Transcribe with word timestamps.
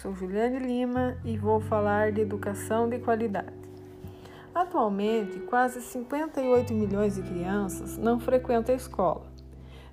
sou 0.00 0.14
Juliane 0.14 0.58
Lima 0.58 1.18
e 1.22 1.36
vou 1.36 1.60
falar 1.60 2.12
de 2.12 2.22
educação 2.22 2.88
de 2.88 2.98
qualidade. 2.98 3.52
Atualmente, 4.54 5.38
quase 5.40 5.82
58 5.82 6.72
milhões 6.72 7.16
de 7.16 7.22
crianças 7.22 7.98
não 7.98 8.18
frequentam 8.18 8.74
a 8.74 8.78
escola. 8.78 9.26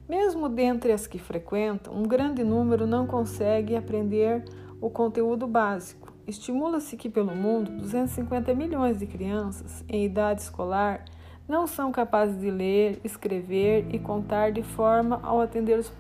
Mesmo 0.07 0.47
dentre 0.47 0.93
as 0.93 1.05
que 1.05 1.19
frequentam, 1.19 1.93
um 1.93 2.03
grande 2.03 2.45
número 2.45 2.87
não 2.87 3.05
consegue 3.05 3.75
aprender 3.75 4.45
o 4.79 4.89
conteúdo 4.89 5.45
básico. 5.45 6.13
Estimula-se 6.25 6.95
que, 6.95 7.09
pelo 7.09 7.35
mundo, 7.35 7.71
250 7.71 8.53
milhões 8.53 8.99
de 8.99 9.05
crianças 9.05 9.83
em 9.89 10.05
idade 10.05 10.43
escolar 10.43 11.03
não 11.45 11.67
são 11.67 11.91
capazes 11.91 12.39
de 12.39 12.49
ler, 12.49 13.01
escrever 13.03 13.85
e 13.93 13.99
contar 13.99 14.53
de 14.53 14.63
forma 14.63 15.19
a 15.21 15.43
atender 15.43 15.77
os 15.77 15.91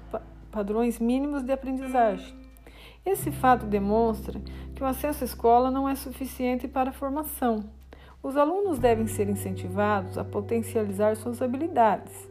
padrões 0.49 0.99
mínimos 0.99 1.43
de 1.43 1.51
aprendizagem. 1.51 2.44
Esse 3.05 3.31
fato 3.31 3.65
demonstra 3.67 4.41
que 4.73 4.81
o 4.81 4.85
acesso 4.85 5.23
à 5.23 5.25
escola 5.25 5.69
não 5.69 5.87
é 5.87 5.93
suficiente 5.93 6.67
para 6.67 6.89
a 6.89 6.93
formação. 6.93 7.63
Os 8.23 8.35
alunos 8.35 8.79
devem 8.79 9.05
ser 9.05 9.29
incentivados 9.29 10.17
a 10.17 10.23
potencializar 10.23 11.15
suas 11.15 11.41
habilidades. 11.41 12.27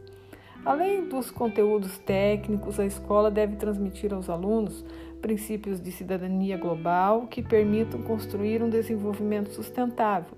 Além 0.65 1.07
dos 1.07 1.31
conteúdos 1.31 1.97
técnicos, 1.99 2.79
a 2.79 2.85
escola 2.85 3.31
deve 3.31 3.55
transmitir 3.55 4.13
aos 4.13 4.29
alunos 4.29 4.83
princípios 5.21 5.79
de 5.79 5.91
cidadania 5.91 6.57
global 6.57 7.27
que 7.27 7.41
permitam 7.41 8.01
construir 8.01 8.61
um 8.61 8.69
desenvolvimento 8.69 9.51
sustentável. 9.51 10.37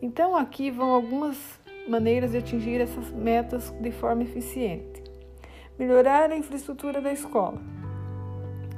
Então, 0.00 0.34
aqui 0.34 0.70
vão 0.70 0.90
algumas 0.92 1.36
maneiras 1.88 2.30
de 2.30 2.38
atingir 2.38 2.80
essas 2.80 3.10
metas 3.10 3.70
de 3.80 3.90
forma 3.90 4.22
eficiente. 4.22 5.04
Melhorar 5.78 6.30
a 6.30 6.36
infraestrutura 6.36 7.00
da 7.02 7.12
escola. 7.12 7.60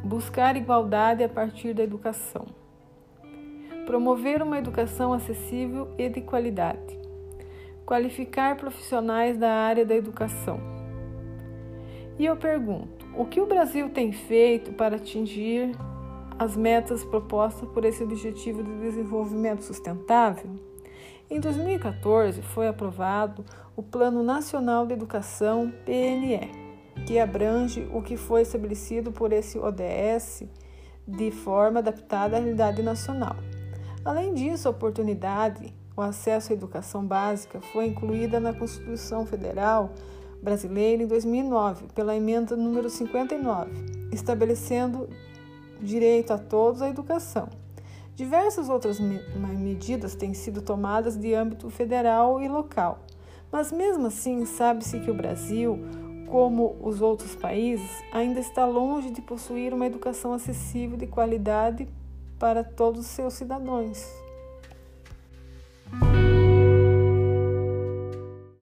Buscar 0.03 0.57
igualdade 0.57 1.25
a 1.25 1.29
partir 1.29 1.75
da 1.75 1.83
educação. 1.83 2.47
Promover 3.85 4.43
uma 4.43 4.59
educação 4.59 5.13
acessível 5.13 5.89
e 5.99 6.09
de 6.09 6.21
qualidade. 6.21 6.99
Qualificar 7.85 8.57
profissionais 8.57 9.37
da 9.37 9.51
área 9.51 9.85
da 9.85 9.97
educação. 9.97 10.61
E 12.19 12.25
eu 12.25 12.37
pergunto: 12.37 13.07
o 13.17 13.25
que 13.25 13.41
o 13.41 13.47
Brasil 13.47 13.91
tem 13.91 14.13
feito 14.13 14.73
para 14.73 14.97
atingir 14.97 15.73
as 16.39 16.57
metas 16.57 17.05
propostas 17.05 17.69
por 17.71 17.85
esse 17.85 18.03
Objetivo 18.03 18.63
de 18.63 18.79
Desenvolvimento 18.79 19.65
Sustentável? 19.65 20.51
Em 21.29 21.41
2014, 21.41 22.41
foi 22.41 22.69
aprovado 22.69 23.45
o 23.77 23.83
Plano 23.83 24.23
Nacional 24.23 24.87
de 24.87 24.95
Educação 24.95 25.73
PNE 25.85 26.68
que 27.09 27.19
abrange 27.19 27.89
o 27.91 28.03
que 28.03 28.19
foi 28.19 28.43
estabelecido 28.43 29.11
por 29.11 29.33
esse 29.33 29.59
ODS 29.59 30.45
de 31.07 31.31
forma 31.31 31.79
adaptada 31.79 32.37
à 32.37 32.39
realidade 32.39 32.83
nacional. 32.83 33.35
Além 34.05 34.35
disso, 34.35 34.69
a 34.69 34.73
oportunidade, 34.73 35.75
o 35.97 36.03
acesso 36.03 36.53
à 36.53 36.55
educação 36.55 37.03
básica 37.03 37.63
foi 37.73 37.87
incluída 37.87 38.39
na 38.39 38.53
Constituição 38.53 39.25
Federal 39.25 39.95
Brasileira 40.43 41.03
em 41.03 41.07
2009, 41.07 41.87
pela 41.95 42.15
emenda 42.15 42.55
número 42.55 42.91
59, 42.91 43.71
estabelecendo 44.13 45.09
direito 45.81 46.35
a 46.35 46.39
todos 46.39 46.83
à 46.83 46.91
educação. 46.91 47.49
Diversas 48.15 48.69
outras 48.69 49.01
medidas 49.01 50.15
têm 50.15 50.35
sido 50.35 50.61
tomadas 50.61 51.17
de 51.17 51.33
âmbito 51.33 51.71
federal 51.71 52.39
e 52.43 52.49
local, 52.49 52.99
mas 53.51 53.73
mesmo 53.73 54.09
assim 54.09 54.45
sabe-se 54.45 55.01
que 55.01 55.11
o 55.11 55.15
Brasil 55.15 55.79
como 56.31 56.77
os 56.81 57.01
outros 57.01 57.35
países, 57.35 57.91
ainda 58.13 58.41
está 58.41 58.65
longe 58.65 59.11
de 59.11 59.21
possuir 59.21 59.73
uma 59.73 59.87
educação 59.87 60.33
acessível 60.33 60.97
de 60.97 61.07
qualidade 61.07 61.89
para 62.39 62.63
todos 62.63 63.01
os 63.01 63.07
seus 63.07 63.35
cidadãos. 63.35 64.28